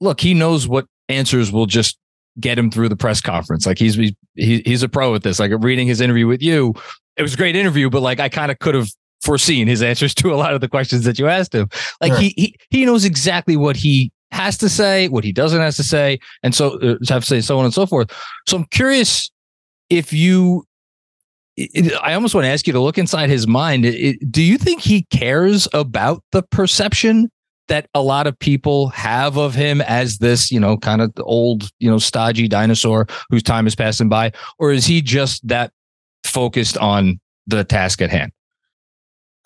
[0.01, 1.99] look he knows what answers will just
[2.41, 3.67] get him through the press conference.
[3.67, 5.39] Like he's he, he's a pro at this.
[5.39, 6.75] Like reading his interview with you,
[7.17, 8.89] it was a great interview, but like I kind of could have
[9.23, 11.69] foreseen his answers to a lot of the questions that you asked him.
[12.01, 12.21] Like sure.
[12.21, 15.85] he, he he knows exactly what he has to say, what he doesn't have to
[15.85, 18.11] say, and so uh, have to say so on and so forth.
[18.49, 19.31] So I'm curious
[19.91, 20.67] if you.
[21.57, 23.87] It, I almost want to ask you to look inside his mind.
[23.87, 27.31] It, do you think he cares about the perception
[27.69, 31.71] that a lot of people have of him as this, you know, kind of old,
[31.79, 34.33] you know, stodgy dinosaur whose time is passing by?
[34.59, 35.73] Or is he just that
[36.25, 38.33] focused on the task at hand?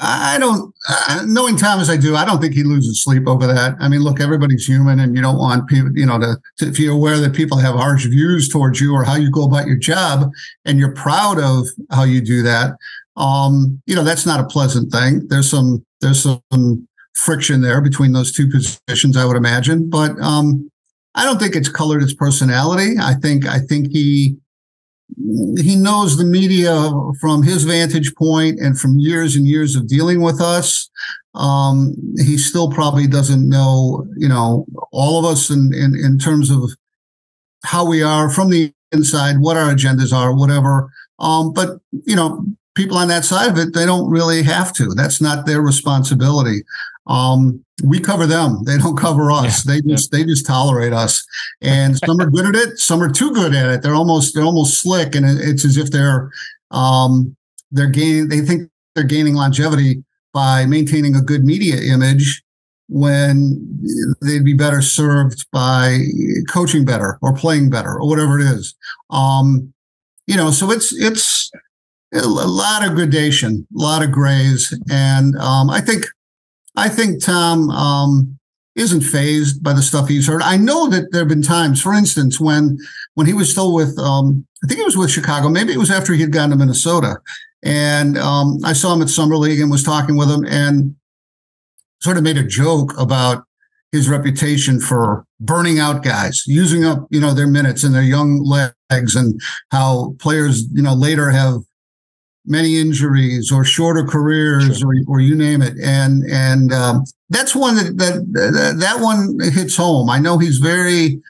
[0.01, 3.49] I don't, uh, knowing Tom as I do, I don't think he loses sleep over
[3.49, 3.75] that.
[3.81, 6.79] I mean, look, everybody's human, and you don't want people, you know, to, to, if
[6.79, 9.77] you're aware that people have harsh views towards you or how you go about your
[9.77, 10.31] job,
[10.65, 12.77] and you're proud of how you do that,
[13.17, 15.27] um, you know, that's not a pleasant thing.
[15.27, 16.88] There's some, there's some
[17.19, 20.71] friction there between those two positions, I would imagine, but um,
[21.15, 22.95] I don't think it's colored his personality.
[23.01, 24.37] I think, I think he
[25.57, 30.21] he knows the media from his vantage point and from years and years of dealing
[30.21, 30.91] with us.
[31.35, 36.51] Um, he still probably doesn't know, you know, all of us in, in, in terms
[36.51, 36.71] of
[37.65, 40.91] how we are from the inside, what our agendas are, whatever.
[41.19, 44.89] Um, but, you know, people on that side of it, they don't really have to.
[44.95, 46.63] That's not their responsibility.
[47.09, 48.65] Um, we cover them.
[48.65, 49.67] They don't cover us.
[49.67, 50.19] Yeah, they just yeah.
[50.19, 51.27] they just tolerate us.
[51.63, 52.79] And some are good at it.
[52.79, 53.83] Some are too good at it.
[53.83, 56.31] They're almost they're almost slick, and it's as if they're
[56.71, 57.37] um,
[57.71, 58.29] they're gaining.
[58.29, 62.43] They think they're gaining longevity by maintaining a good media image
[62.89, 63.81] when
[64.23, 65.99] they'd be better served by
[66.51, 68.75] coaching better or playing better or whatever it is.
[69.11, 69.73] Um,
[70.27, 71.51] you know, so it's it's
[72.13, 76.07] a lot of gradation, a lot of grays, and um, I think
[76.79, 78.39] I think Tom um,
[78.77, 80.43] isn't phased by the stuff he's heard.
[80.43, 82.79] I know that there have been times, for instance, when
[83.15, 85.49] when he was still with, um, I think it was with Chicago.
[85.49, 87.17] Maybe it was after he had gone to Minnesota,
[87.65, 90.95] and um, I saw him at summer league and was talking with him, and
[92.01, 93.43] sort of made a joke about
[93.91, 98.45] his reputation for burning out guys, using up you know their minutes and their young
[98.45, 99.41] legs, and
[99.73, 101.59] how players you know later have
[102.49, 104.89] many injuries or shorter careers sure.
[104.89, 105.75] or, or you name it.
[105.83, 110.11] And and um, that's one that, that that one hits home.
[110.11, 111.21] I know he's very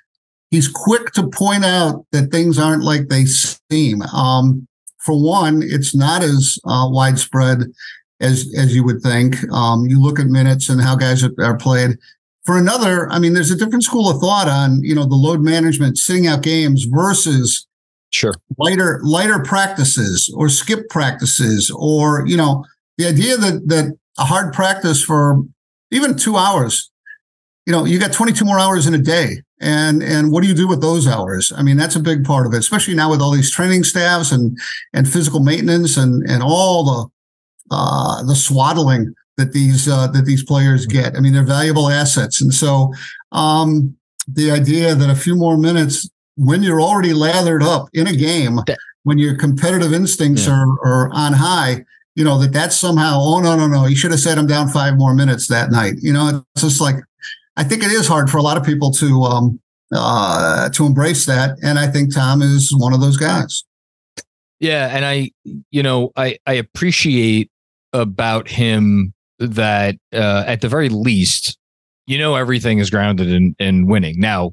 [0.50, 4.02] he's quick to point out that things aren't like they seem.
[4.02, 4.66] Um,
[4.98, 7.64] for one it's not as uh, widespread
[8.20, 9.36] as as you would think.
[9.52, 11.98] Um, you look at minutes and how guys are, are played.
[12.44, 15.42] For another i mean there's a different school of thought on you know the load
[15.42, 17.67] management sitting out games versus
[18.10, 18.32] Sure.
[18.58, 22.64] Lighter lighter practices or skip practices or you know
[22.96, 25.42] the idea that that a hard practice for
[25.90, 26.90] even 2 hours
[27.66, 29.42] you know you got 22 more hours in a day.
[29.60, 31.52] And and what do you do with those hours?
[31.56, 34.32] I mean that's a big part of it especially now with all these training staffs
[34.32, 34.58] and
[34.94, 37.08] and physical maintenance and and all the
[37.76, 41.16] uh the swaddling that these uh that these players get.
[41.16, 42.40] I mean they're valuable assets.
[42.40, 42.92] And so
[43.32, 43.96] um
[44.28, 48.60] the idea that a few more minutes when you're already lathered up in a game,
[49.02, 50.52] when your competitive instincts yeah.
[50.52, 54.12] are, are on high, you know, that that's somehow, oh, no, no, no, you should
[54.12, 55.94] have set him down five more minutes that night.
[55.98, 56.96] You know, it's just like,
[57.56, 59.60] I think it is hard for a lot of people to, um,
[59.92, 61.58] uh, to embrace that.
[61.62, 63.64] And I think Tom is one of those guys.
[64.60, 64.88] Yeah.
[64.94, 65.30] And I,
[65.70, 67.50] you know, I, I appreciate
[67.92, 71.58] about him that, uh, at the very least,
[72.06, 74.20] you know, everything is grounded in, in winning.
[74.20, 74.52] Now,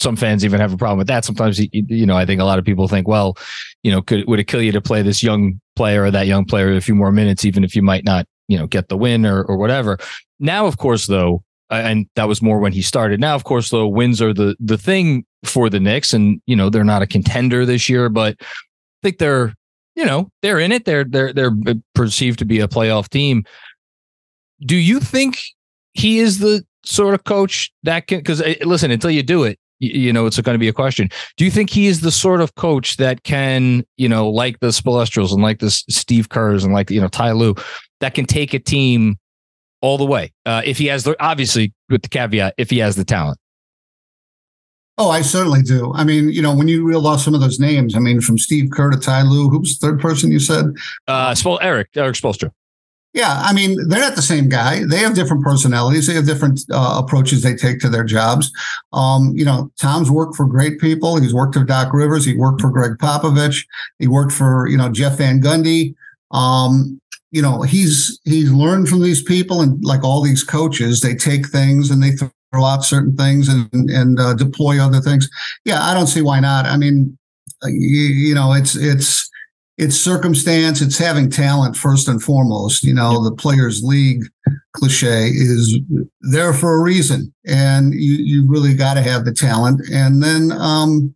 [0.00, 1.24] some fans even have a problem with that.
[1.24, 3.36] Sometimes, you know, I think a lot of people think, well,
[3.82, 6.44] you know, could would it kill you to play this young player or that young
[6.46, 9.26] player a few more minutes, even if you might not, you know, get the win
[9.26, 9.98] or or whatever.
[10.38, 13.20] Now, of course, though, and that was more when he started.
[13.20, 16.70] Now, of course, though, wins are the the thing for the Knicks, and you know
[16.70, 18.46] they're not a contender this year, but I
[19.02, 19.54] think they're,
[19.96, 20.86] you know, they're in it.
[20.86, 21.52] They're they're they're
[21.94, 23.44] perceived to be a playoff team.
[24.64, 25.40] Do you think
[25.92, 28.18] he is the sort of coach that can?
[28.20, 31.08] Because eh, listen, until you do it, you know, it's going to be a question.
[31.36, 34.68] Do you think he is the sort of coach that can, you know, like the
[34.68, 37.54] Spoelstras and like the Steve Kerrs and like, you know, Ty Lue,
[38.00, 39.16] that can take a team
[39.80, 40.32] all the way?
[40.46, 43.38] Uh, if he has the, obviously with the caveat, if he has the talent.
[44.98, 45.94] Oh, I certainly do.
[45.94, 48.36] I mean, you know, when you reel off some of those names, I mean, from
[48.36, 50.66] Steve Kerr to Ty Lue, who's the third person you said?
[51.08, 52.50] Uh, Spol- Eric, Erik Spoelstra.
[53.12, 54.84] Yeah, I mean, they're not the same guy.
[54.84, 56.06] They have different personalities.
[56.06, 58.52] They have different uh, approaches they take to their jobs.
[58.92, 61.16] Um, you know, Tom's worked for great people.
[61.16, 62.24] He's worked for Doc Rivers.
[62.24, 63.66] He worked for Gregg Popovich.
[63.98, 65.94] He worked for you know Jeff Van Gundy.
[66.30, 67.00] Um,
[67.32, 71.48] you know, he's he's learned from these people, and like all these coaches, they take
[71.48, 75.28] things and they throw out certain things and and uh, deploy other things.
[75.64, 76.66] Yeah, I don't see why not.
[76.66, 77.18] I mean,
[77.64, 79.28] you, you know, it's it's
[79.80, 82.84] it's circumstance, it's having talent first and foremost.
[82.84, 84.22] You know, the players' league
[84.74, 85.78] cliche is
[86.20, 89.80] there for a reason, and you you really got to have the talent.
[89.90, 91.14] And then, um,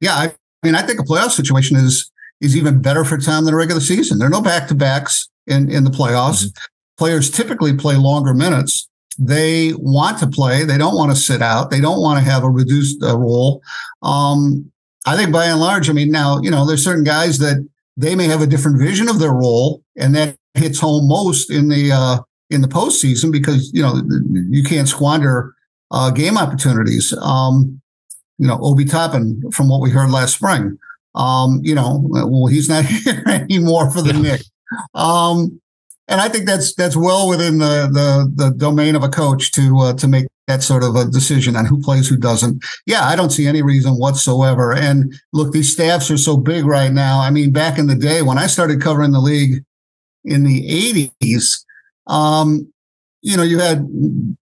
[0.00, 3.44] yeah, I, I mean, I think a playoff situation is is even better for Tom
[3.44, 4.18] than a regular season.
[4.18, 6.46] There are no back to backs in in the playoffs.
[6.46, 6.58] Mm-hmm.
[6.96, 8.88] Players typically play longer minutes.
[9.18, 10.64] they want to play.
[10.64, 11.70] They don't want to sit out.
[11.70, 13.62] They don't want to have a reduced uh, role.
[14.02, 14.70] Um,
[15.06, 17.66] I think by and large, I mean, now, you know, there's certain guys that
[17.96, 21.68] they may have a different vision of their role, and that hits home most in
[21.68, 22.18] the uh,
[22.50, 24.00] in the postseason because you know
[24.50, 25.54] you can't squander
[25.90, 27.12] uh, game opportunities.
[27.20, 27.80] Um,
[28.38, 30.76] you know, Obi Toppin, from what we heard last spring,
[31.14, 34.50] um, you know, well, he's not here anymore for the Knicks.
[34.94, 35.60] Um,
[36.08, 39.78] and I think that's that's well within the the, the domain of a coach to
[39.78, 42.62] uh, to make that sort of a decision on who plays, who doesn't.
[42.86, 44.74] Yeah, I don't see any reason whatsoever.
[44.74, 47.20] And look, these staffs are so big right now.
[47.20, 49.62] I mean, back in the day when I started covering the league
[50.24, 51.64] in the 80s,
[52.06, 52.70] um,
[53.24, 53.88] you know, you had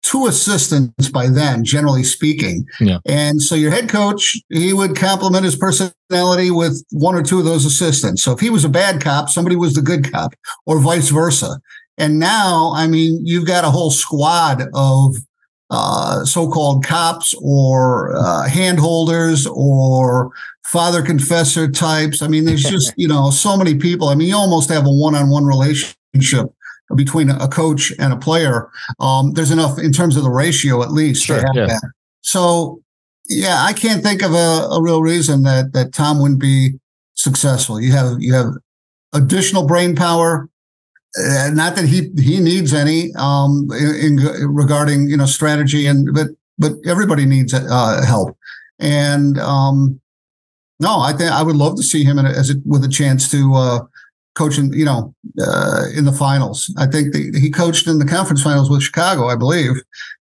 [0.01, 2.65] two assistants by then, generally speaking.
[2.79, 2.97] Yeah.
[3.05, 7.45] And so your head coach, he would complement his personality with one or two of
[7.45, 8.23] those assistants.
[8.23, 10.33] So if he was a bad cop, somebody was the good cop,
[10.65, 11.61] or vice versa.
[11.99, 15.15] And now, I mean, you've got a whole squad of
[15.69, 20.31] uh, so-called cops or uh, handholders or
[20.65, 22.23] father confessor types.
[22.23, 24.09] I mean, there's just you know so many people.
[24.09, 26.51] I mean, you almost have a one-on-one relationship
[26.95, 28.69] between a coach and a player.
[28.99, 31.25] Um, there's enough in terms of the ratio, at least.
[31.25, 31.67] Sure, yeah.
[31.67, 31.91] That.
[32.21, 32.81] So,
[33.27, 36.79] yeah, I can't think of a, a real reason that that Tom wouldn't be
[37.15, 37.79] successful.
[37.79, 38.53] You have you have
[39.13, 40.49] additional brain power.
[41.17, 46.13] Uh, not that he he needs any um, in, in, regarding you know strategy and
[46.13, 46.27] but
[46.57, 48.37] but everybody needs uh, help
[48.79, 49.99] and um,
[50.79, 53.29] no I think I would love to see him a, as a, with a chance
[53.31, 53.79] to uh,
[54.35, 55.13] coaching, you know,
[55.45, 56.73] uh, in the finals.
[56.77, 59.71] I think the, he coached in the conference finals with Chicago, I believe.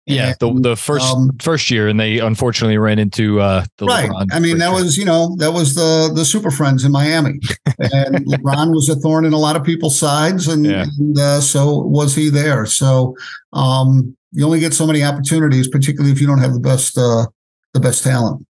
[0.05, 4.09] Yeah, the the first um, first year, and they unfortunately ran into uh, the right.
[4.09, 7.39] LeBron I mean, that was you know that was the the Super Friends in Miami,
[7.77, 10.85] and LeBron was a thorn in a lot of people's sides, and, yeah.
[10.97, 12.65] and uh, so was he there.
[12.65, 13.15] So
[13.53, 17.27] um, you only get so many opportunities, particularly if you don't have the best uh,
[17.75, 18.43] the best talent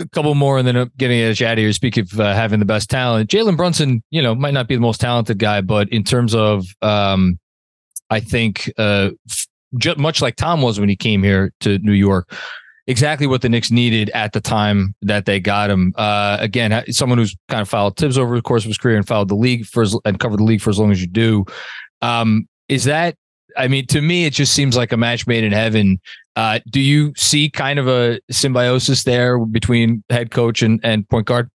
[0.00, 1.72] a couple more and then getting out of here.
[1.72, 4.80] Speaking of uh, having the best talent, Jalen Brunson, you know, might not be the
[4.80, 7.38] most talented guy, but in terms of, um,
[8.08, 9.10] I think, uh,
[9.96, 12.32] much like Tom was when he came here to New York,
[12.86, 15.94] exactly what the Knicks needed at the time that they got him.
[15.96, 19.06] Uh, again, someone who's kind of followed Thibs over the course of his career and
[19.06, 21.44] followed the league for as, and covered the league for as long as you do.
[22.02, 23.14] Um, is that
[23.56, 26.00] I mean, to me, it just seems like a match made in heaven.
[26.36, 31.26] Uh, do you see kind of a symbiosis there between head coach and, and point
[31.26, 31.50] guard?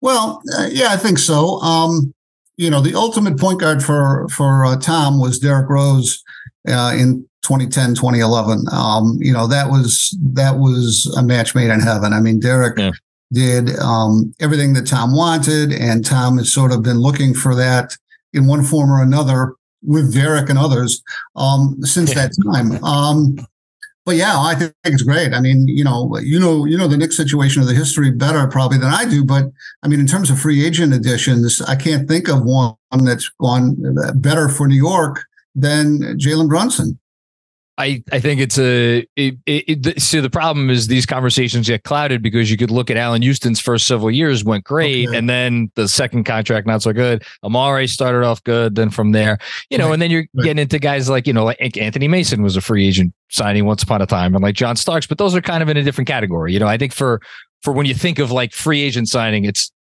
[0.00, 1.60] Well, uh, yeah, I think so.
[1.60, 2.14] Um,
[2.56, 6.22] you know, the ultimate point guard for for uh, Tom was Derrick Rose
[6.68, 8.66] uh, in 2010, 2011.
[8.72, 12.12] Um, you know, that was that was a match made in heaven.
[12.12, 12.90] I mean, Derrick yeah.
[13.32, 17.96] did um, everything that Tom wanted, and Tom has sort of been looking for that
[18.32, 21.02] in one form or another with Derrick and others
[21.36, 22.82] um, since that time.
[22.84, 23.36] Um,
[24.06, 25.34] but yeah, I think it's great.
[25.34, 28.46] I mean, you know, you know, you know the Knicks situation of the history better
[28.46, 29.24] probably than I do.
[29.24, 29.44] But
[29.82, 33.76] I mean, in terms of free agent additions, I can't think of one that's gone
[34.14, 36.98] better for New York than Jalen Brunson.
[37.80, 41.82] I, I think it's a it, it, it, so the problem is these conversations get
[41.82, 45.16] clouded because you could look at Allan Houston's first several years went great okay.
[45.16, 47.24] and then the second contract not so good.
[47.42, 49.38] Amar'e started off good, then from there,
[49.70, 49.94] you know, right.
[49.94, 50.44] and then you're right.
[50.44, 53.82] getting into guys like you know like Anthony Mason was a free agent signing once
[53.82, 56.08] upon a time, and like John Starks, but those are kind of in a different
[56.08, 56.52] category.
[56.52, 57.22] You know, I think for
[57.62, 59.72] for when you think of like free agent signing, it's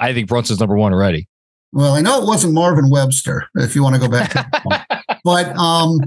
[0.00, 1.28] I think Brunson's number one already.
[1.72, 4.32] Well, I know it wasn't Marvin Webster, if you want to go back.
[4.32, 5.98] To but um,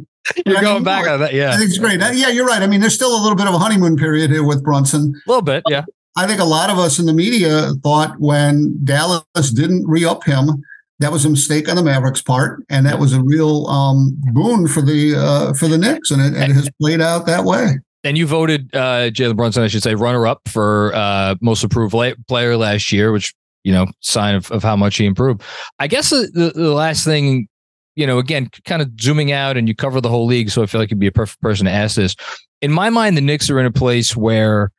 [0.45, 1.53] You're going back on that, yeah.
[1.53, 1.99] I think it's great.
[1.99, 2.61] Yeah, you're right.
[2.61, 5.13] I mean, there's still a little bit of a honeymoon period here with Brunson.
[5.15, 5.85] A little bit, yeah.
[6.17, 10.63] I think a lot of us in the media thought when Dallas didn't re-up him,
[10.99, 14.67] that was a mistake on the Mavericks' part, and that was a real um, boon
[14.67, 17.79] for the uh, for the Knicks, and it, and it has played out that way.
[18.05, 21.93] And you voted uh, Jalen Brunson, I should say, runner-up for uh, most improved
[22.27, 23.33] player last year, which
[23.65, 25.41] you know, sign of, of how much he improved.
[25.79, 27.47] I guess the, the, the last thing
[27.95, 30.49] you know, again, kind of zooming out and you cover the whole league.
[30.49, 32.15] So I feel like you'd be a perfect person to ask this.
[32.61, 34.71] In my mind, the Knicks are in a place where,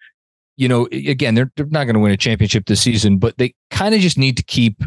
[0.56, 3.54] you know, again, they're, they're not going to win a championship this season, but they
[3.70, 4.82] kind of just need to keep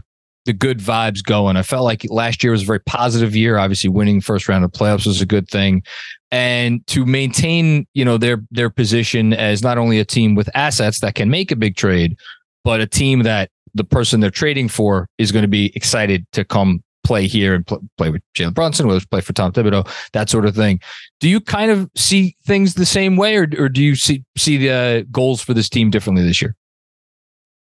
[0.46, 1.58] the good vibes going.
[1.58, 3.58] I felt like last year was a very positive year.
[3.58, 5.84] Obviously, winning first round of playoffs was a good thing.
[6.32, 11.02] And to maintain, you know, their their position as not only a team with assets
[11.02, 12.18] that can make a big trade,
[12.64, 16.44] but a team that the person they're trading for is going to be excited to
[16.44, 19.90] come play here and pl- play with Jalen Brunson, whether it's play for Tom Thibodeau,
[20.14, 20.80] that sort of thing.
[21.20, 24.58] Do you kind of see things the same way, or, or do you see see
[24.58, 26.56] the uh, goals for this team differently this year?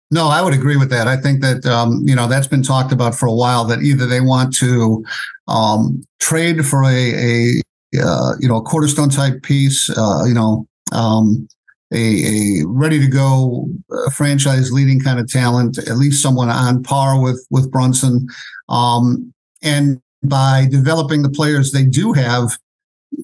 [0.10, 1.08] No, I would agree with that.
[1.08, 3.66] I think that um, you know that's been talked about for a while.
[3.66, 5.06] That either they want to
[5.48, 7.62] um, trade for a, a
[8.04, 11.48] uh, you know, a cornerstone type piece, uh, you know, um,
[11.94, 16.84] a, a ready to go uh, franchise leading kind of talent, at least someone on
[16.84, 18.28] par with with Brunson.
[18.70, 19.34] Um,
[19.66, 22.58] and by developing the players they do have,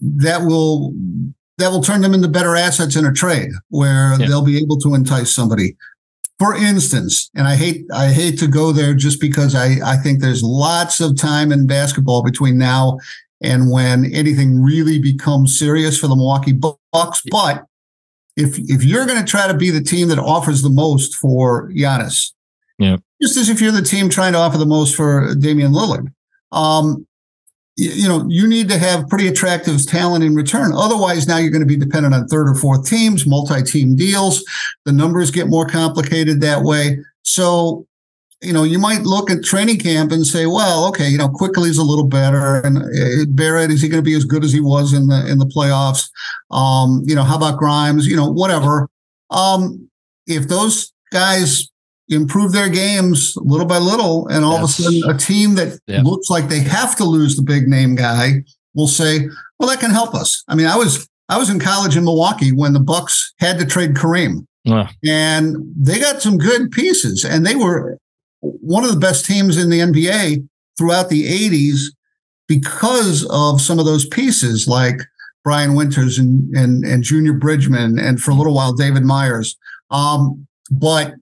[0.02, 0.94] that will
[1.58, 4.28] that will turn them into better assets in a trade where yeah.
[4.28, 5.78] they'll be able to entice somebody.
[6.40, 10.20] For instance, and I hate I hate to go there just because I, I think
[10.20, 12.98] there's lots of time in basketball between now
[13.42, 17.22] and when anything really becomes serious for the Milwaukee Bucks.
[17.30, 17.66] But
[18.36, 21.70] if if you're going to try to be the team that offers the most for
[21.72, 22.32] Giannis,
[22.80, 26.12] yeah, just as if you're the team trying to offer the most for Damian Lillard,
[26.52, 27.06] um,
[27.76, 30.72] you, you know you need to have pretty attractive talent in return.
[30.74, 34.44] Otherwise, now you're going to be dependent on third or fourth teams, multi-team deals.
[34.86, 36.98] The numbers get more complicated that way.
[37.24, 37.88] So
[38.42, 41.78] you know, you might look at training camp and say, well, okay, you know, Quickley's
[41.78, 44.60] a little better, and uh, Barrett is he going to be as good as he
[44.60, 46.10] was in the in the playoffs?
[46.50, 48.08] Um, you know, how about Grimes?
[48.08, 48.90] You know, whatever.
[49.30, 49.90] Um,
[50.26, 51.71] if those guys
[52.12, 54.80] improve their games little by little, and all yes.
[54.80, 56.02] of a sudden a team that yeah.
[56.02, 58.44] looks like they have to lose the big name guy
[58.74, 59.28] will say,
[59.60, 60.44] well, that can help us.
[60.48, 63.66] I mean, I was I was in college in Milwaukee when the Bucks had to
[63.66, 64.46] trade Kareem.
[64.70, 64.88] Uh.
[65.04, 67.98] And they got some good pieces, and they were
[68.42, 70.48] one of the best teams in the NBA
[70.78, 71.86] throughout the 80s
[72.48, 75.00] because of some of those pieces like
[75.44, 79.56] Brian Winters and and, and Junior Bridgeman and for a little while David Meyers.
[79.90, 81.16] Um, but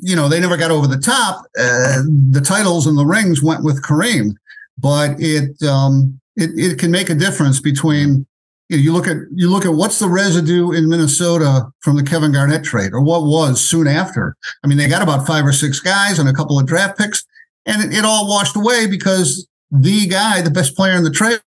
[0.00, 1.44] you know they never got over the top.
[1.58, 4.34] Uh, the titles and the rings went with Kareem,
[4.78, 8.26] but it um, it it can make a difference between
[8.70, 12.04] you know, you look at you look at what's the residue in Minnesota from the
[12.04, 14.36] Kevin Garnett trade, or what was soon after.
[14.62, 17.24] I mean, they got about five or six guys and a couple of draft picks,
[17.66, 21.40] and it, it all washed away because the guy, the best player in the trade,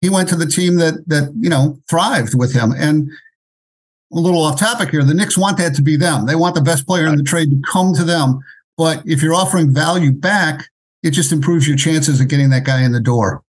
[0.00, 2.72] he went to the team that that you know thrived with him.
[2.72, 3.10] And
[4.14, 6.26] a little off topic here, the Knicks want that to be them.
[6.26, 8.40] They want the best player in the trade to come to them.
[8.76, 10.68] But if you're offering value back,
[11.02, 13.42] it just improves your chances of getting that guy in the door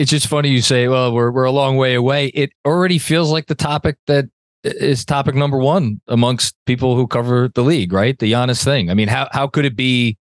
[0.00, 2.28] it's just funny you say, well, we're we're a long way away.
[2.28, 4.30] It already feels like the topic that
[4.64, 8.18] is topic number one amongst people who cover the league, right?
[8.18, 8.88] The Giannis thing.
[8.90, 10.16] I mean, how how could it be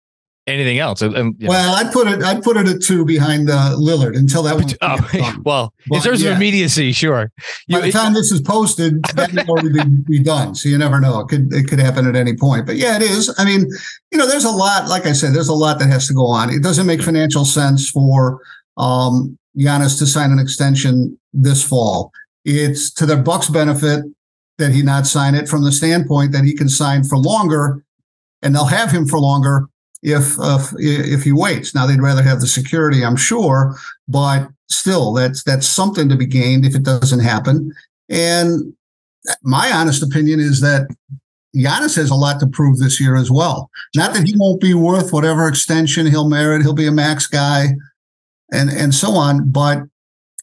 [0.46, 1.02] anything else?
[1.02, 4.56] And, well, I'd put it I'd put it at two behind uh, Lillard until that
[4.56, 4.66] one.
[4.80, 6.30] Oh, well, but, in terms yeah.
[6.30, 7.32] of immediacy, sure.
[7.66, 10.54] You, By the time it, this is posted, that may already be, be done.
[10.54, 11.20] So you never know.
[11.20, 12.66] It could it could happen at any point.
[12.66, 13.34] But yeah, it is.
[13.38, 13.66] I mean,
[14.10, 14.88] you know, there's a lot.
[14.88, 16.50] Like I said, there's a lot that has to go on.
[16.50, 18.40] It doesn't make financial sense for
[18.76, 22.12] um, Giannis to sign an extension this fall.
[22.44, 24.04] It's to the Bucks' benefit
[24.58, 27.82] that he not sign it from the standpoint that he can sign for longer,
[28.42, 29.68] and they'll have him for longer
[30.04, 31.74] if uh, if he waits.
[31.74, 33.76] Now they'd rather have the security, I'm sure,
[34.06, 37.72] but still, that's that's something to be gained if it doesn't happen.
[38.08, 38.74] And
[39.42, 40.86] my honest opinion is that
[41.56, 43.70] Giannis has a lot to prove this year as well.
[43.96, 47.68] Not that he won't be worth whatever extension he'll merit; he'll be a max guy
[48.52, 49.50] and and so on.
[49.50, 49.84] But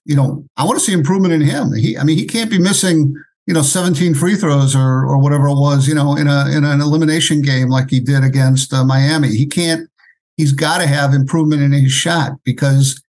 [0.05, 1.73] you know, I want to see improvement in him.
[1.73, 3.13] He, I mean, he can't be missing
[3.47, 6.63] you know 17 free throws or or whatever it was you know in a in
[6.63, 9.29] an elimination game like he did against uh, Miami.
[9.29, 9.89] He can't.
[10.37, 13.01] He's got to have improvement in his shot because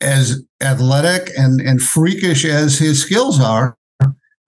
[0.00, 3.76] as athletic and and freakish as his skills are,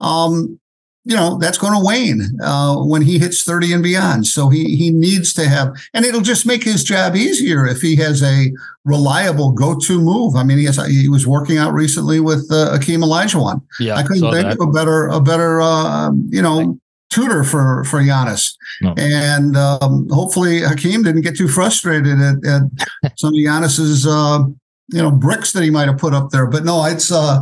[0.01, 0.59] um,
[1.05, 4.25] you know that's going to wane uh, when he hits 30 and beyond.
[4.27, 7.95] So he he needs to have and it'll just make his job easier if he
[7.97, 8.51] has a
[8.83, 10.35] reliable go-to move.
[10.35, 13.61] I mean he has he was working out recently with uh, Hakeem Olajuwon.
[13.79, 14.53] Yeah i couldn't think that.
[14.59, 16.79] of a better a better uh, you know
[17.09, 18.55] tutor for for Giannis.
[18.81, 18.93] No.
[18.97, 22.63] and um, hopefully Hakeem didn't get too frustrated at, at
[23.17, 24.39] some of Giannis's uh,
[24.91, 26.47] you know bricks that he might have put up there.
[26.47, 27.41] But no it's uh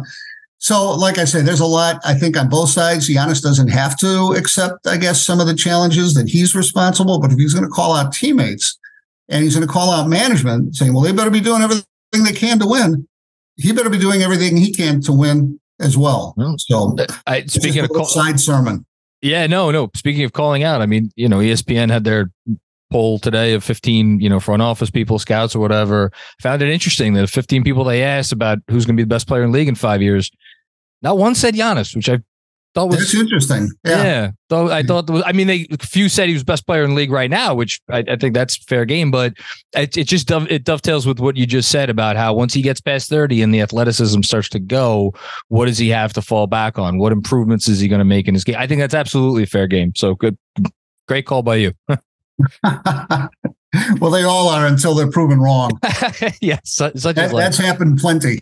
[0.64, 3.09] so, like I say, there's a lot, I think, on both sides.
[3.09, 7.20] Giannis doesn't have to accept, I guess, some of the challenges that he's responsible.
[7.20, 8.80] But if he's going to call out teammates
[9.28, 11.84] and he's going to call out management saying, well, they better be doing everything
[12.24, 13.05] they can to win,
[13.57, 16.34] he better be doing everything he can to win as well.
[16.59, 16.95] So,
[17.28, 18.86] I, speaking of call, side sermon.
[19.22, 19.89] Yeah, no, no.
[19.97, 22.32] Speaking of calling out, I mean, you know, ESPN had their
[22.93, 26.11] poll today of 15, you know, front office people, scouts or whatever.
[26.41, 29.28] Found it interesting that 15 people they asked about who's going to be the best
[29.28, 30.32] player in the league in five years,
[31.04, 32.20] not one said Giannis, which I
[32.74, 33.70] thought was That's interesting.
[33.86, 34.04] Yeah.
[34.04, 34.32] yeah.
[34.49, 36.95] Though I thought was, I mean, they few said he was best player in the
[36.95, 39.12] league right now, which I, I think that's fair game.
[39.12, 39.34] But
[39.74, 42.82] it, it just it dovetails with what you just said about how once he gets
[42.82, 45.14] past thirty and the athleticism starts to go,
[45.49, 46.97] what does he have to fall back on?
[46.97, 48.56] What improvements is he going to make in his game?
[48.58, 49.93] I think that's absolutely a fair game.
[49.95, 50.38] So good,
[51.08, 51.74] great call by you.
[53.99, 55.72] well, they all are until they're proven wrong.
[56.41, 58.41] yes, such that, that's happened plenty.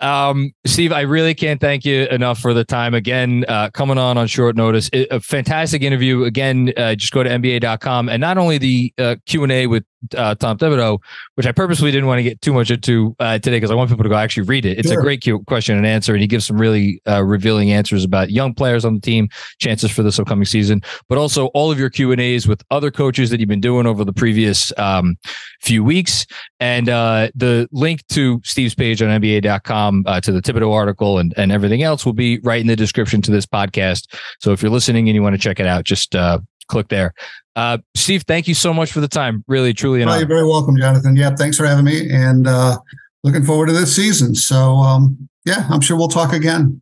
[0.00, 4.16] Um, Steve, I really can't thank you enough for the time again, uh, coming on
[4.16, 4.88] on short notice.
[4.92, 6.24] It, a fantastic interview.
[6.24, 9.84] Again, uh, just go to NBA.com and not only the uh, Q and A with
[10.16, 10.98] uh, Tom Thibodeau,
[11.34, 13.90] which I purposely didn't want to get too much into uh, today because I want
[13.90, 14.78] people to go actually read it.
[14.78, 14.98] It's sure.
[14.98, 18.54] a great question and answer, and he gives some really uh, revealing answers about young
[18.54, 20.80] players on the team, chances for this upcoming season,
[21.10, 23.86] but also all of your Q and A's with other coaches that you've been doing
[23.86, 25.18] over the previous um,
[25.60, 26.24] few weeks,
[26.60, 31.34] and uh, the link to Steve's page on NBA.com uh, to the Thibodeau article and
[31.36, 34.06] and everything else will be right in the description to this podcast.
[34.40, 36.38] So if you're listening and you want to check it out, just uh,
[36.68, 37.12] click there.
[37.56, 39.44] Uh, Steve, thank you so much for the time.
[39.48, 41.16] Really, truly, oh, You're very welcome, Jonathan.
[41.16, 42.78] Yeah, thanks for having me, and uh,
[43.24, 44.34] looking forward to this season.
[44.34, 46.80] So, um, yeah, I'm sure we'll talk again.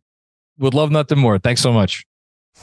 [0.59, 1.39] Would love nothing more.
[1.39, 2.05] Thanks so much.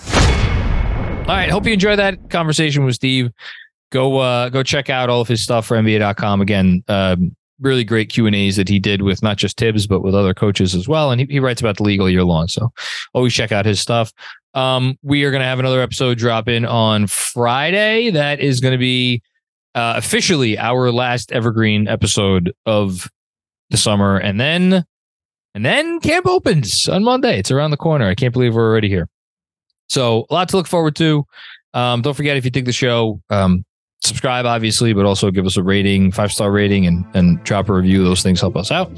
[0.04, 3.32] All right, hope you enjoyed that conversation with Steve.
[3.90, 6.40] Go uh, go check out all of his stuff for NBA.com.
[6.40, 10.00] Again, um, really great Q and A's that he did with not just Thibs but
[10.00, 11.11] with other coaches as well.
[11.11, 12.72] And he, he writes about the league year long, so
[13.14, 14.12] always check out his stuff.
[14.54, 18.11] Um, we are going to have another episode drop in on Friday.
[18.11, 19.22] That is going to be
[19.74, 23.11] uh, officially our last evergreen episode of
[23.70, 24.84] the summer, and then
[25.54, 27.38] and then camp opens on Monday.
[27.38, 28.07] It's around the corner.
[28.07, 29.09] I can't believe we're already here.
[29.88, 31.26] So a lot to look forward to.
[31.74, 33.64] Um, don't forget if you dig the show, um,
[34.03, 37.74] subscribe obviously, but also give us a rating, five star rating, and and drop a
[37.74, 38.05] review.
[38.05, 38.90] Those things help us out.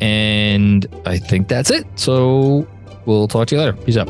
[0.00, 1.86] And I think that's it.
[1.96, 2.66] So
[3.06, 3.72] we'll talk to you later.
[3.74, 4.08] Peace out.